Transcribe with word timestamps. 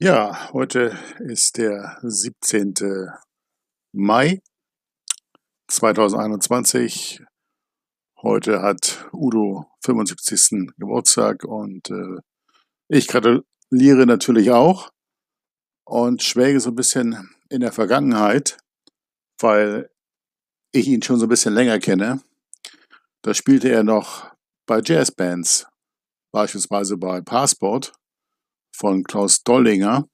Ja, 0.00 0.52
heute 0.52 0.96
ist 1.18 1.56
der 1.56 1.98
17. 2.04 2.72
Mai 3.90 4.40
2021. 5.66 7.24
Heute 8.22 8.62
hat 8.62 9.08
Udo 9.12 9.66
75. 9.84 10.70
Geburtstag 10.78 11.42
und 11.42 11.90
äh, 11.90 12.20
ich 12.86 13.08
gratuliere 13.08 14.06
natürlich 14.06 14.52
auch 14.52 14.92
und 15.84 16.22
schwelge 16.22 16.60
so 16.60 16.70
ein 16.70 16.76
bisschen 16.76 17.34
in 17.48 17.60
der 17.60 17.72
Vergangenheit, 17.72 18.56
weil 19.40 19.90
ich 20.70 20.86
ihn 20.86 21.02
schon 21.02 21.18
so 21.18 21.26
ein 21.26 21.28
bisschen 21.28 21.54
länger 21.54 21.80
kenne. 21.80 22.22
Da 23.22 23.34
spielte 23.34 23.68
er 23.68 23.82
noch 23.82 24.32
bei 24.64 24.80
Jazzbands, 24.80 25.66
beispielsweise 26.30 26.96
bei 26.96 27.20
Passport 27.20 27.98
von 28.78 29.02
Klaus 29.04 29.42
Dollinger. 29.42 30.06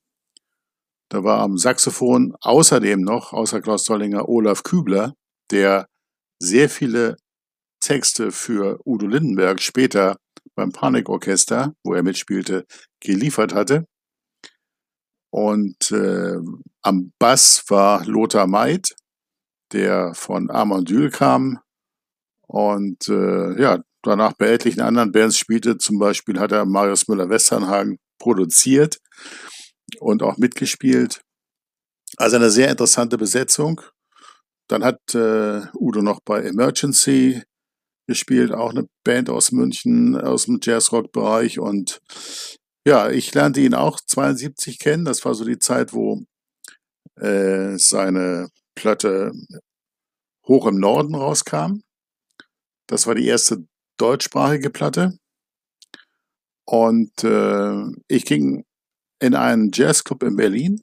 Da 1.11 1.23
war 1.23 1.41
am 1.41 1.59
Saxophon 1.59 2.35
außerdem 2.41 3.01
noch, 3.01 3.33
außer 3.33 3.61
Klaus 3.61 3.85
Dollinger, 3.85 4.29
Olaf 4.29 4.63
Kübler, 4.63 5.15
der 5.51 5.87
sehr 6.41 6.69
viele 6.69 7.17
Texte 7.81 8.33
für 8.33 8.81
Udo 8.85 9.07
Lindenberg 9.07 9.61
später 9.61 10.17
beim 10.55 10.73
Panikorchester, 10.73 11.75
wo 11.85 11.95
er 11.95 12.03
mitspielte, 12.03 12.65
geliefert 13.01 13.55
hatte. 13.55 13.87
Und 15.31 15.91
äh, 15.91 16.39
am 16.83 17.13
Bass 17.19 17.65
war 17.69 18.05
Lothar 18.07 18.47
Maid, 18.47 18.95
der 19.73 20.15
von 20.15 20.51
Amondyl 20.51 21.11
kam. 21.11 21.59
Und 22.47 23.09
äh, 23.09 23.61
ja, 23.61 23.83
danach 24.03 24.35
bei 24.35 24.53
etlichen 24.53 24.81
anderen 24.81 25.13
Bands 25.13 25.37
spielte. 25.37 25.77
Zum 25.77 25.99
Beispiel 25.99 26.39
hat 26.39 26.53
er 26.53 26.65
Marius 26.65 27.09
Müller-Westernhagen 27.09 27.99
produziert 28.25 29.01
und 30.01 30.23
auch 30.23 30.39
mitgespielt. 30.39 31.21
Also 32.17 32.37
eine 32.37 32.49
sehr 32.49 32.71
interessante 32.71 33.19
Besetzung. 33.19 33.83
Dann 34.67 34.83
hat 34.83 35.15
äh, 35.15 35.61
Udo 35.75 36.01
noch 36.01 36.21
bei 36.25 36.43
Emergency 36.43 37.43
gespielt, 38.09 38.53
auch 38.53 38.71
eine 38.71 38.87
Band 39.05 39.29
aus 39.29 39.53
München, 39.53 40.19
aus 40.19 40.47
dem 40.47 40.59
Jazzrock-Bereich. 40.63 41.59
Und 41.59 42.01
ja, 42.87 43.11
ich 43.11 43.35
lernte 43.35 43.61
ihn 43.61 43.75
auch 43.75 44.01
72 44.01 44.79
kennen. 44.79 45.05
Das 45.05 45.23
war 45.27 45.35
so 45.35 45.45
die 45.45 45.59
Zeit, 45.59 45.93
wo 45.93 46.23
äh, 47.17 47.77
seine 47.77 48.49
Platte 48.75 49.33
Hoch 50.49 50.67
im 50.67 50.79
Norden 50.79 51.15
rauskam. 51.15 51.83
Das 52.87 53.07
war 53.07 53.15
die 53.15 53.27
erste 53.27 53.67
deutschsprachige 53.99 54.71
Platte. 54.71 55.19
Und 56.67 57.25
äh, 57.25 57.85
ich 58.09 58.25
ging 58.25 58.65
in 59.21 59.35
einen 59.35 59.71
Jazzclub 59.73 60.23
in 60.23 60.37
Berlin. 60.37 60.81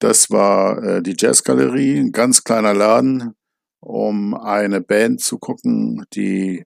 Das 0.00 0.30
war 0.30 0.82
äh, 0.82 1.02
die 1.02 1.14
Jazzgalerie, 1.16 1.98
ein 1.98 2.12
ganz 2.12 2.44
kleiner 2.44 2.74
Laden, 2.74 3.34
um 3.80 4.34
eine 4.34 4.80
Band 4.80 5.20
zu 5.20 5.38
gucken, 5.38 6.04
die 6.14 6.64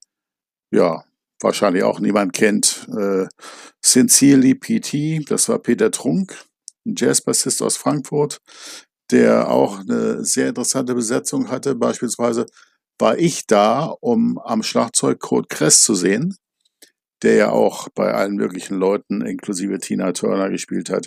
ja 0.73 1.05
wahrscheinlich 1.41 1.85
auch 1.85 2.01
niemand 2.01 2.33
kennt. 2.33 2.89
Äh, 2.97 3.27
Sincerely 3.85 4.55
PT, 4.55 5.31
das 5.31 5.49
war 5.49 5.59
Peter 5.59 5.91
Trunk, 5.91 6.37
ein 6.87 6.95
Jazzbassist 6.97 7.63
aus 7.63 7.77
Frankfurt, 7.77 8.39
der 9.11 9.51
auch 9.51 9.81
eine 9.81 10.25
sehr 10.25 10.49
interessante 10.49 10.95
Besetzung 10.95 11.49
hatte. 11.49 11.75
Beispielsweise 11.75 12.47
war 12.99 13.19
ich 13.19 13.47
da, 13.47 13.95
um 14.01 14.39
am 14.39 14.63
Schlagzeug 14.63 15.21
Code 15.21 15.49
Kress 15.49 15.83
zu 15.83 15.95
sehen 15.95 16.37
der 17.23 17.35
ja 17.35 17.51
auch 17.51 17.89
bei 17.95 18.13
allen 18.13 18.37
möglichen 18.37 18.77
Leuten, 18.77 19.23
inklusive 19.23 19.79
Tina 19.79 20.13
Turner, 20.13 20.51
gespielt 20.51 20.91
hat. 20.91 21.07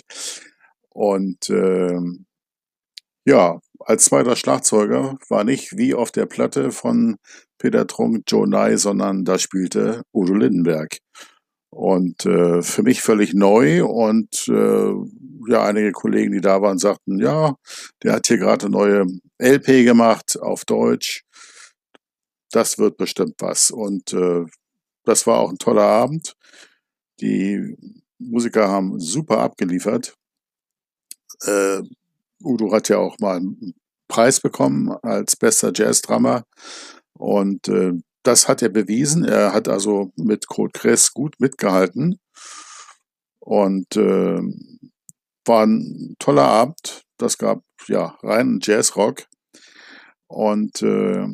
Und 0.90 1.48
ähm, 1.50 2.26
ja, 3.24 3.60
als 3.78 4.04
zweiter 4.04 4.36
Schlagzeuger 4.36 5.16
war 5.28 5.44
nicht 5.44 5.76
wie 5.76 5.94
auf 5.94 6.10
der 6.10 6.26
Platte 6.26 6.72
von 6.72 7.16
Peter 7.58 7.86
Trunk 7.86 8.24
Joe 8.26 8.48
Nye, 8.48 8.78
sondern 8.78 9.24
da 9.24 9.38
spielte 9.38 10.02
Udo 10.12 10.34
Lindenberg. 10.34 10.98
Und 11.70 12.26
äh, 12.26 12.60
für 12.62 12.82
mich 12.82 13.00
völlig 13.00 13.32
neu 13.32 13.84
und 13.86 14.46
äh, 14.48 14.92
ja, 15.48 15.64
einige 15.64 15.92
Kollegen, 15.92 16.32
die 16.32 16.40
da 16.40 16.60
waren, 16.60 16.78
sagten, 16.78 17.18
ja, 17.18 17.54
der 18.02 18.14
hat 18.14 18.26
hier 18.26 18.36
gerade 18.36 18.66
eine 18.66 18.72
neue 18.72 19.06
LP 19.38 19.84
gemacht 19.84 20.38
auf 20.40 20.64
Deutsch. 20.66 21.22
Das 22.50 22.78
wird 22.78 22.98
bestimmt 22.98 23.36
was. 23.38 23.70
Und 23.70 24.12
äh, 24.12 24.44
das 25.04 25.26
war 25.26 25.38
auch 25.38 25.50
ein 25.50 25.58
toller 25.58 25.82
Abend. 25.82 26.36
Die 27.20 27.76
Musiker 28.18 28.68
haben 28.68 29.00
super 29.00 29.38
abgeliefert. 29.38 30.16
Äh, 31.44 31.82
Udo 32.42 32.72
hat 32.72 32.88
ja 32.88 32.98
auch 32.98 33.18
mal 33.18 33.36
einen 33.36 33.74
Preis 34.08 34.40
bekommen 34.40 34.90
als 35.02 35.36
bester 35.36 35.72
Jazz-Drummer. 35.74 36.44
Und 37.14 37.68
äh, 37.68 37.92
das 38.22 38.48
hat 38.48 38.62
er 38.62 38.68
bewiesen. 38.68 39.24
Er 39.24 39.52
hat 39.52 39.68
also 39.68 40.12
mit 40.16 40.46
Kurt 40.46 40.74
Kress 40.74 41.12
gut 41.12 41.40
mitgehalten. 41.40 42.20
Und 43.40 43.96
äh, 43.96 44.40
war 45.44 45.66
ein 45.66 46.14
toller 46.18 46.44
Abend. 46.44 47.04
Das 47.18 47.38
gab 47.38 47.62
ja 47.88 48.16
reinen 48.22 48.60
Jazzrock. 48.62 49.26
Und 50.28 50.82
äh, 50.82 51.26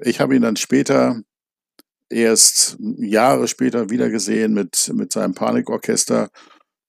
ich 0.00 0.20
habe 0.20 0.36
ihn 0.36 0.42
dann 0.42 0.56
später 0.56 1.20
erst 2.10 2.76
Jahre 2.80 3.48
später 3.48 3.90
wiedergesehen 3.90 4.52
mit, 4.54 4.90
mit 4.94 5.12
seinem 5.12 5.34
Panikorchester. 5.34 6.30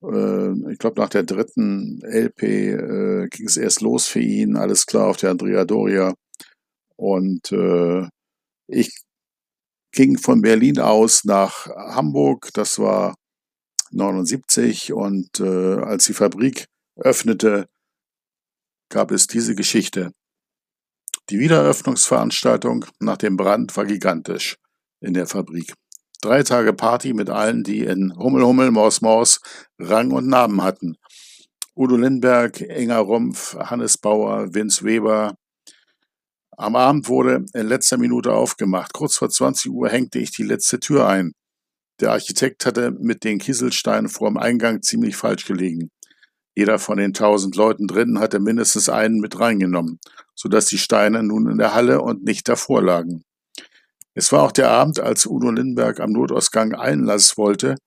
Äh, 0.03 0.72
ich 0.72 0.80
glaube, 0.80 1.02
nach 1.02 1.09
der 1.09 1.24
dritten 1.24 2.02
LP 2.03 2.44
äh, 2.44 3.28
ging 3.29 3.47
es 3.47 3.58
erst 3.58 3.81
los 3.81 4.08
für 4.08 4.22
ihn, 4.22 4.56
alles 4.56 4.85
klar, 4.85 5.08
auf 5.08 5.18
der 5.18 5.31
Andrea 5.31 5.66
Doria. 5.66 6.13
Und 6.96 7.52
äh, 7.52 8.08
ich 8.68 8.91
ging 9.91 10.18
von 10.18 10.41
Berlin 10.41 10.79
aus 10.79 11.24
nach 11.25 11.68
Hamburg, 11.68 12.50
das 12.53 12.79
war 12.79 13.16
79. 13.91 14.94
Und 14.94 15.40
äh, 15.40 15.75
als 15.81 16.06
die 16.06 16.13
Fabrik 16.13 16.66
öffnete, 16.96 17.68
gab 18.90 19.12
es 19.12 19.28
diese 19.28 19.56
Geschichte. 19.56 20.12
Die 21.29 21.40
Wiedereröffnungsveranstaltung 21.40 22.85
nach 23.00 23.18
dem 23.18 23.38
Brand 23.38 23.75
war 23.78 23.85
gigantisch 23.85 24.58
in 25.01 25.13
der 25.13 25.27
Fabrik. 25.27 25.73
Drei 26.21 26.43
Tage 26.43 26.73
Party 26.73 27.13
mit 27.13 27.29
allen, 27.29 27.63
die 27.63 27.85
in 27.85 28.13
Hummel, 28.17 28.43
Hummel, 28.43 28.71
Maus, 28.71 29.01
Maus 29.01 29.39
Rang 29.79 30.11
und 30.11 30.27
Namen 30.27 30.61
hatten. 30.61 30.97
Udo 31.75 31.95
Lindberg, 31.95 32.59
Enger 32.59 32.99
Rumpf, 32.99 33.55
Hannes 33.55 33.97
Bauer, 33.97 34.53
Vince 34.53 34.83
Weber. 34.83 35.35
Am 36.57 36.75
Abend 36.75 37.07
wurde 37.07 37.45
in 37.53 37.67
letzter 37.67 37.97
Minute 37.97 38.33
aufgemacht. 38.33 38.91
Kurz 38.91 39.15
vor 39.15 39.29
20 39.29 39.71
Uhr 39.71 39.87
hängte 39.87 40.19
ich 40.19 40.31
die 40.31 40.43
letzte 40.43 40.81
Tür 40.81 41.07
ein. 41.07 41.31
Der 42.01 42.11
Architekt 42.11 42.66
hatte 42.66 42.91
mit 42.91 43.23
den 43.23 43.39
Kieselsteinen 43.39 44.09
vor 44.09 44.29
dem 44.29 44.37
Eingang 44.37 44.81
ziemlich 44.81 45.16
falsch 45.16 45.45
gelegen. 45.45 45.89
Jeder 46.53 46.79
von 46.79 46.97
den 46.97 47.13
tausend 47.13 47.55
Leuten 47.55 47.87
drinnen 47.87 48.19
hatte 48.19 48.39
mindestens 48.39 48.89
einen 48.89 49.19
mit 49.19 49.39
reingenommen, 49.39 49.99
sodass 50.35 50.66
die 50.66 50.77
Steine 50.77 51.23
nun 51.23 51.49
in 51.49 51.57
der 51.57 51.73
Halle 51.73 52.01
und 52.01 52.23
nicht 52.23 52.49
davor 52.49 52.81
lagen. 52.81 53.23
Es 54.19 54.34
war 54.34 54.44
auch 54.44 54.52
der 54.52 54.69
Abend, 54.69 55.00
als 55.00 55.25
Udo 55.25 55.50
Lindenberg 55.50 56.02
am 56.02 56.12
Notausgang 56.12 56.74
Einlass 56.74 57.38
wollte 57.38 57.78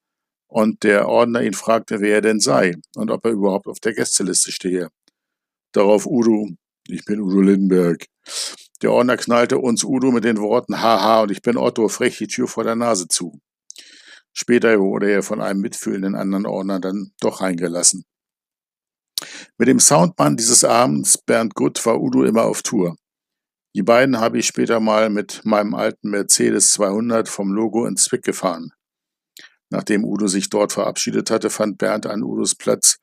und 0.48 0.82
der 0.82 1.06
Ordner 1.06 1.42
ihn 1.42 1.52
fragte, 1.52 2.00
wer 2.00 2.14
er 2.14 2.20
denn 2.22 2.40
sei 2.40 2.76
und 2.96 3.10
ob 3.10 3.26
er 3.26 3.32
überhaupt 3.32 3.66
auf 3.66 3.80
der 3.80 3.92
Gästeliste 3.92 4.50
stehe. 4.50 4.88
Darauf 5.72 6.06
Udo, 6.06 6.48
ich 6.88 7.04
bin 7.04 7.20
Udo 7.20 7.42
Lindenberg. 7.42 8.06
Der 8.80 8.92
Ordner 8.92 9.18
knallte 9.18 9.58
uns 9.58 9.84
Udo 9.84 10.10
mit 10.10 10.24
den 10.24 10.38
Worten 10.38 10.80
Haha 10.80 11.20
und 11.20 11.32
ich 11.32 11.42
bin 11.42 11.58
Otto 11.58 11.88
frech 11.88 12.16
die 12.16 12.28
Tür 12.28 12.48
vor 12.48 12.64
der 12.64 12.76
Nase 12.76 13.08
zu. 13.08 13.38
Später 14.32 14.80
wurde 14.80 15.10
er 15.10 15.22
von 15.22 15.42
einem 15.42 15.60
mitfühlenden 15.60 16.14
anderen 16.14 16.46
Ordner 16.46 16.80
dann 16.80 17.12
doch 17.20 17.42
eingelassen. 17.42 18.04
Mit 19.58 19.68
dem 19.68 19.80
Soundmann 19.80 20.38
dieses 20.38 20.64
Abends, 20.64 21.18
Bernd 21.18 21.54
Gutt, 21.54 21.84
war 21.84 22.00
Udo 22.00 22.24
immer 22.24 22.44
auf 22.44 22.62
Tour. 22.62 22.96
Die 23.74 23.82
beiden 23.82 24.20
habe 24.20 24.38
ich 24.38 24.46
später 24.46 24.80
mal 24.80 25.08
mit 25.08 25.44
meinem 25.44 25.74
alten 25.74 26.10
Mercedes 26.10 26.72
200 26.72 27.28
vom 27.28 27.52
Logo 27.52 27.86
ins 27.86 28.04
Zwick 28.04 28.22
gefahren. 28.22 28.72
Nachdem 29.70 30.04
Udo 30.04 30.26
sich 30.26 30.50
dort 30.50 30.72
verabschiedet 30.72 31.30
hatte, 31.30 31.48
fand 31.48 31.78
Bernd 31.78 32.06
an 32.06 32.22
Udos 32.22 32.54
Platz 32.54 32.98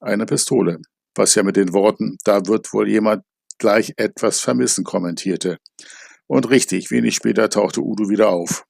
eine 0.00 0.24
Pistole, 0.24 0.80
was 1.14 1.34
ja 1.34 1.42
mit 1.42 1.56
den 1.56 1.74
Worten, 1.74 2.16
da 2.24 2.46
wird 2.46 2.72
wohl 2.72 2.88
jemand 2.88 3.24
gleich 3.58 3.92
etwas 3.96 4.40
vermissen 4.40 4.84
kommentierte. 4.84 5.58
Und 6.26 6.48
richtig, 6.48 6.90
wenig 6.90 7.14
später 7.14 7.50
tauchte 7.50 7.82
Udo 7.82 8.08
wieder 8.08 8.30
auf. 8.30 8.64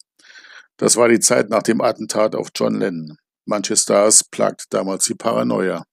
Das 0.77 0.97
war 0.97 1.09
die 1.09 1.21
Zeit 1.21 1.51
nach 1.51 1.63
dem 1.63 1.81
Attentat 1.81 2.35
auf 2.35 2.49
John 2.55 2.75
Lennon. 2.75 3.17
Manche 3.47 3.77
Stars 3.77 4.25
plagt 4.25 4.65
damals 4.71 5.05
die 5.05 5.15
Paranoia. 5.15 5.85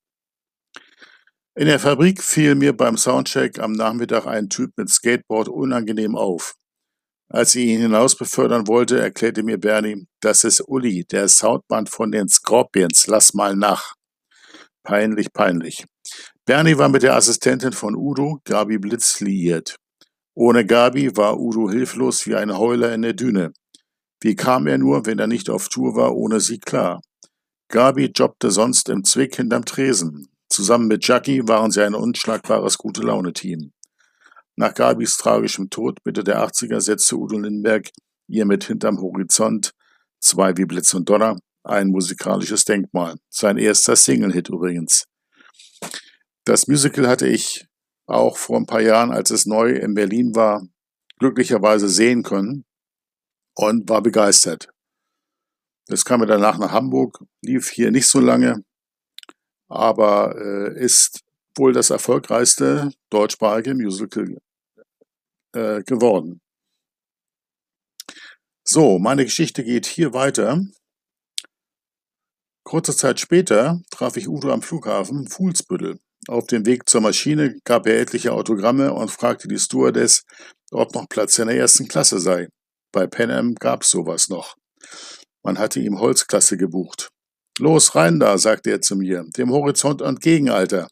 In 1.53 1.65
der 1.65 1.80
Fabrik 1.80 2.24
fiel 2.24 2.56
mir 2.56 2.71
beim 2.71 2.95
Soundcheck 2.95 3.59
am 3.59 3.74
Nachmittag 3.74 4.25
ein 4.25 4.48
Typ 4.48 4.71
mit 4.77 4.89
Skateboard 4.89 5.50
unangenehm 5.50 6.15
auf. 6.15 6.56
Als 7.27 7.56
ich 7.56 7.65
ihn 7.65 7.81
hinaus 7.81 8.15
befördern 8.15 8.68
wollte, 8.68 9.01
erklärte 9.01 9.44
mir 9.44 9.57
Bernie, 9.57 10.07
das 10.21 10.45
ist 10.45 10.62
Uli, 10.65 11.03
der 11.03 11.27
Soundmann 11.27 11.88
von 11.88 12.09
den 12.09 12.30
Scorpions, 12.30 13.07
lass 13.07 13.33
mal 13.33 13.57
nach. 13.57 13.95
Peinlich, 14.83 15.33
peinlich. 15.33 15.83
Bernie 16.45 16.77
war 16.77 16.88
mit 16.88 17.03
der 17.03 17.15
Assistentin 17.15 17.74
von 17.74 17.95
Udo, 17.95 18.39
Gabi 18.45 18.77
Blitz, 18.77 19.19
liiert. 19.19 19.75
Ohne 20.33 20.65
Gabi 20.65 21.18
war 21.18 21.38
Udo 21.38 21.69
hilflos 21.69 22.25
wie 22.27 22.36
ein 22.36 22.57
Heuler 22.57 22.94
in 22.94 23.01
der 23.01 23.13
Düne. 23.13 23.51
Wie 24.21 24.36
kam 24.36 24.68
er 24.68 24.77
nur, 24.77 25.06
wenn 25.06 25.19
er 25.19 25.27
nicht 25.27 25.50
auf 25.50 25.68
Tour 25.68 25.95
war, 25.97 26.15
ohne 26.15 26.39
sie 26.39 26.59
klar? 26.59 27.01
Gabi 27.68 28.12
jobbte 28.15 28.51
sonst 28.51 28.88
im 28.88 29.04
Zwick 29.04 29.36
hinterm 29.36 29.65
Tresen. 29.65 30.31
Zusammen 30.51 30.88
mit 30.88 31.07
Jackie 31.07 31.48
waren 31.48 31.71
sie 31.71 31.81
ein 31.81 31.95
unschlagbares 31.95 32.77
Gute-Laune-Team. 32.77 33.71
Nach 34.57 34.74
Gabis 34.74 35.15
tragischem 35.15 35.69
Tod 35.69 36.00
Mitte 36.03 36.25
der 36.25 36.45
80er 36.45 36.81
setzte 36.81 37.15
Udo 37.15 37.39
Lindenberg 37.39 37.89
ihr 38.27 38.45
mit 38.45 38.65
Hinterm 38.65 39.00
Horizont, 39.00 39.71
zwei 40.19 40.57
wie 40.57 40.65
Blitz 40.65 40.94
und 40.94 41.07
Donner, 41.07 41.38
ein 41.63 41.88
musikalisches 41.88 42.65
Denkmal. 42.65 43.15
Sein 43.30 43.57
erster 43.57 43.95
Single-Hit 43.95 44.50
übrigens. 44.50 45.06
Das 46.44 46.68
Musical 46.68 47.07
hatte 47.07 47.27
ich 47.27 47.65
auch 48.06 48.36
vor 48.36 48.57
ein 48.57 48.65
paar 48.65 48.81
Jahren, 48.81 49.12
als 49.12 49.31
es 49.31 49.45
neu 49.45 49.69
in 49.69 49.94
Berlin 49.94 50.36
war, 50.36 50.68
glücklicherweise 51.19 51.88
sehen 51.88 52.24
können 52.24 52.65
und 53.56 53.88
war 53.88 54.01
begeistert. 54.01 54.68
Das 55.88 56.04
kam 56.04 56.19
mir 56.19 56.25
danach 56.25 56.57
nach 56.57 56.74
Hamburg, 56.74 57.24
lief 57.42 57.69
hier 57.69 57.92
nicht 57.92 58.07
so 58.07 58.19
lange, 58.19 58.65
aber 59.71 60.35
äh, 60.38 60.79
ist 60.79 61.21
wohl 61.57 61.73
das 61.73 61.89
erfolgreichste 61.89 62.91
deutschsprachige 63.09 63.73
Musical 63.73 64.38
äh, 65.53 65.83
geworden. 65.83 66.41
So, 68.63 69.00
meine 69.00 69.25
Geschichte 69.25 69.63
geht 69.63 69.85
hier 69.85 70.13
weiter. 70.13 70.62
Kurze 72.63 72.95
Zeit 72.95 73.19
später 73.19 73.81
traf 73.89 74.18
ich 74.18 74.27
Udo 74.27 74.51
am 74.51 74.62
Flughafen 74.62 75.27
Fuhlsbüttel. 75.27 76.00
Auf 76.27 76.45
dem 76.45 76.65
Weg 76.65 76.88
zur 76.88 77.01
Maschine 77.01 77.59
gab 77.63 77.88
er 77.88 78.00
etliche 78.00 78.31
Autogramme 78.31 78.94
und 78.94 79.09
fragte 79.09 79.47
die 79.47 79.57
Stewardess, 79.57 80.23
ob 80.71 80.94
noch 80.94 81.09
Platz 81.09 81.39
in 81.39 81.47
der 81.47 81.57
ersten 81.57 81.88
Klasse 81.88 82.19
sei. 82.19 82.47
Bei 82.91 83.07
Pan 83.07 83.31
Am 83.31 83.56
gab's 83.56 83.89
sowas 83.89 84.29
noch. 84.29 84.56
Man 85.44 85.57
hatte 85.57 85.79
ihm 85.79 86.00
Holzklasse 86.00 86.57
gebucht. 86.57 87.09
Los, 87.62 87.94
rein 87.94 88.19
da, 88.19 88.40
sagte 88.40 88.72
er 88.72 88.81
zu 88.81 88.96
mir, 88.96 89.24
dem 89.38 89.52
Horizont 89.52 90.02
entgegen, 90.02 90.50
Alter. 90.50 90.88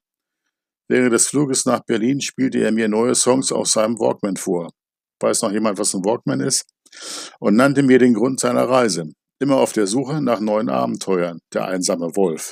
Während 0.87 1.13
des 1.13 1.25
Fluges 1.25 1.65
nach 1.65 1.83
Berlin 1.83 2.21
spielte 2.21 2.59
er 2.59 2.71
mir 2.71 2.87
neue 2.87 3.15
Songs 3.15 3.51
auf 3.51 3.65
seinem 3.65 3.97
Walkman 3.97 4.35
vor. 4.35 4.69
Weiß 5.19 5.41
noch 5.41 5.51
jemand, 5.51 5.79
was 5.79 5.95
ein 5.95 6.05
Walkman 6.05 6.41
ist? 6.41 6.65
Und 7.39 7.55
nannte 7.55 7.81
mir 7.81 7.97
den 7.97 8.13
Grund 8.13 8.39
seiner 8.39 8.69
Reise. 8.69 9.11
Immer 9.39 9.55
auf 9.57 9.73
der 9.73 9.87
Suche 9.87 10.21
nach 10.21 10.41
neuen 10.41 10.69
Abenteuern, 10.69 11.39
der 11.55 11.65
einsame 11.65 12.15
Wolf. 12.15 12.51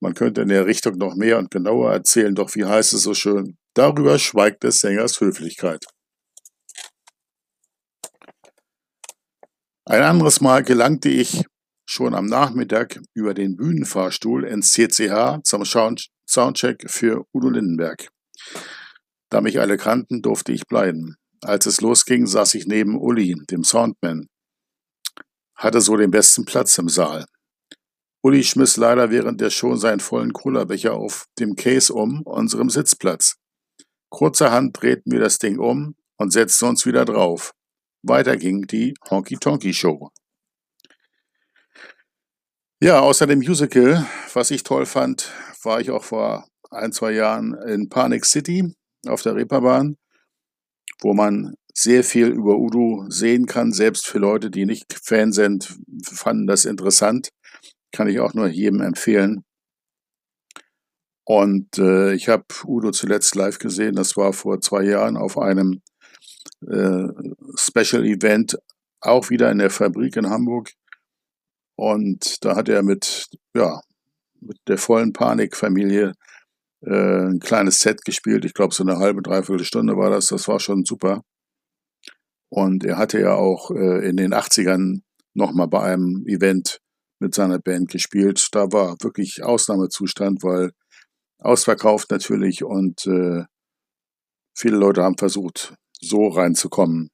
Man 0.00 0.14
könnte 0.14 0.40
in 0.40 0.48
der 0.48 0.66
Richtung 0.66 0.96
noch 0.96 1.14
mehr 1.14 1.38
und 1.38 1.52
genauer 1.52 1.92
erzählen, 1.92 2.34
doch 2.34 2.52
wie 2.56 2.64
heißt 2.64 2.94
es 2.94 3.02
so 3.02 3.14
schön? 3.14 3.58
Darüber 3.74 4.18
schweigt 4.18 4.64
des 4.64 4.80
Sängers 4.80 5.20
Höflichkeit. 5.20 5.86
Ein 9.84 10.02
anderes 10.02 10.40
Mal 10.40 10.64
gelangte 10.64 11.10
ich 11.10 11.44
schon 11.88 12.14
am 12.14 12.26
Nachmittag 12.26 13.00
über 13.14 13.32
den 13.32 13.56
Bühnenfahrstuhl 13.56 14.44
ins 14.44 14.72
CCH 14.72 15.42
zum 15.42 15.64
Soundcheck 15.64 16.84
für 16.90 17.24
Udo 17.32 17.48
Lindenberg. 17.48 18.10
Da 19.30 19.40
mich 19.40 19.58
alle 19.58 19.78
kannten, 19.78 20.20
durfte 20.20 20.52
ich 20.52 20.66
bleiben. 20.66 21.16
Als 21.42 21.64
es 21.64 21.80
losging, 21.80 22.26
saß 22.26 22.54
ich 22.54 22.66
neben 22.66 22.98
Uli, 22.98 23.34
dem 23.50 23.64
Soundman. 23.64 24.28
Hatte 25.56 25.80
so 25.80 25.96
den 25.96 26.10
besten 26.10 26.44
Platz 26.44 26.76
im 26.76 26.90
Saal. 26.90 27.24
Uli 28.22 28.44
schmiss 28.44 28.76
leider 28.76 29.10
während 29.10 29.40
der 29.40 29.50
Show 29.50 29.76
seinen 29.76 30.00
vollen 30.00 30.34
Cola-Becher 30.34 30.92
auf 30.92 31.26
dem 31.38 31.56
Case 31.56 31.92
um, 31.92 32.20
unserem 32.22 32.68
Sitzplatz. 32.68 33.36
Kurzerhand 34.10 34.80
drehten 34.80 35.10
wir 35.10 35.20
das 35.20 35.38
Ding 35.38 35.58
um 35.58 35.94
und 36.18 36.32
setzten 36.32 36.66
uns 36.66 36.84
wieder 36.84 37.06
drauf. 37.06 37.52
Weiter 38.02 38.36
ging 38.36 38.66
die 38.66 38.94
Honky-Tonky-Show. 39.08 40.10
Ja, 42.80 43.00
außer 43.00 43.26
dem 43.26 43.40
Musical, 43.40 44.06
was 44.34 44.52
ich 44.52 44.62
toll 44.62 44.86
fand, 44.86 45.32
war 45.64 45.80
ich 45.80 45.90
auch 45.90 46.04
vor 46.04 46.46
ein, 46.70 46.92
zwei 46.92 47.10
Jahren 47.10 47.54
in 47.66 47.88
Panic 47.88 48.24
City 48.24 48.72
auf 49.04 49.20
der 49.22 49.34
Reeperbahn, 49.34 49.96
wo 51.00 51.12
man 51.12 51.54
sehr 51.74 52.04
viel 52.04 52.28
über 52.28 52.56
Udo 52.56 53.04
sehen 53.08 53.46
kann. 53.46 53.72
Selbst 53.72 54.06
für 54.06 54.20
Leute, 54.20 54.48
die 54.48 54.64
nicht 54.64 54.94
Fan 55.02 55.32
sind, 55.32 55.76
fanden 56.04 56.46
das 56.46 56.66
interessant. 56.66 57.30
Kann 57.90 58.06
ich 58.06 58.20
auch 58.20 58.32
nur 58.34 58.46
jedem 58.46 58.80
empfehlen. 58.80 59.42
Und 61.24 61.78
äh, 61.78 62.14
ich 62.14 62.28
habe 62.28 62.44
Udo 62.64 62.92
zuletzt 62.92 63.34
live 63.34 63.58
gesehen. 63.58 63.96
Das 63.96 64.16
war 64.16 64.32
vor 64.32 64.60
zwei 64.60 64.84
Jahren 64.84 65.16
auf 65.16 65.36
einem 65.36 65.82
äh, 66.64 67.08
Special 67.56 68.04
Event, 68.04 68.56
auch 69.00 69.30
wieder 69.30 69.50
in 69.50 69.58
der 69.58 69.70
Fabrik 69.70 70.14
in 70.14 70.30
Hamburg. 70.30 70.74
Und 71.78 72.44
da 72.44 72.56
hat 72.56 72.68
er 72.68 72.82
mit, 72.82 73.28
ja, 73.54 73.80
mit 74.40 74.58
der 74.66 74.78
vollen 74.78 75.12
Panikfamilie 75.12 76.12
äh, 76.82 77.28
ein 77.28 77.38
kleines 77.38 77.78
Set 77.78 78.04
gespielt. 78.04 78.44
Ich 78.44 78.52
glaube, 78.52 78.74
so 78.74 78.82
eine 78.82 78.98
halbe, 78.98 79.22
dreiviertel 79.22 79.64
Stunde 79.64 79.96
war 79.96 80.10
das. 80.10 80.26
Das 80.26 80.48
war 80.48 80.58
schon 80.58 80.84
super. 80.84 81.22
Und 82.48 82.84
er 82.84 82.98
hatte 82.98 83.20
ja 83.20 83.34
auch 83.34 83.70
äh, 83.70 84.08
in 84.08 84.16
den 84.16 84.34
80ern 84.34 85.02
nochmal 85.34 85.68
bei 85.68 85.82
einem 85.82 86.24
Event 86.26 86.80
mit 87.20 87.32
seiner 87.32 87.60
Band 87.60 87.90
gespielt. 87.90 88.48
Da 88.50 88.72
war 88.72 88.96
wirklich 89.00 89.44
Ausnahmezustand, 89.44 90.42
weil 90.42 90.72
ausverkauft 91.38 92.10
natürlich 92.10 92.64
und 92.64 93.06
äh, 93.06 93.44
viele 94.52 94.76
Leute 94.78 95.04
haben 95.04 95.16
versucht, 95.16 95.74
so 96.00 96.26
reinzukommen, 96.26 97.10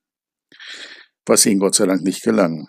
was 1.27 1.45
ihnen 1.45 1.61
Gott 1.61 1.75
sei 1.75 1.85
Dank 1.85 2.03
nicht 2.03 2.23
gelang. 2.23 2.69